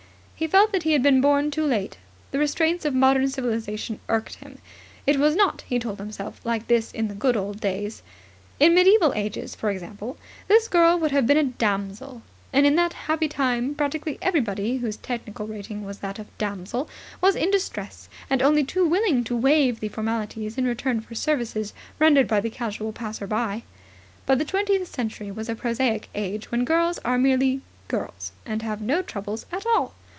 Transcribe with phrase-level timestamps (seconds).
[0.41, 1.97] He felt that he had been born too late.
[2.31, 4.57] The restraints of modern civilization irked him.
[5.05, 8.01] It was not, he told himself, like this in the good old days.
[8.59, 10.17] In the Middle Ages, for example,
[10.47, 14.97] this girl would have been a Damsel; and in that happy time practically everybody whose
[14.97, 16.89] technical rating was that of Damsel
[17.21, 21.71] was in distress and only too willing to waive the formalities in return for services
[21.99, 23.61] rendered by the casual passer by.
[24.25, 28.81] But the twentieth century is a prosaic age, when girls are merely girls and have
[28.81, 29.93] no troubles at all.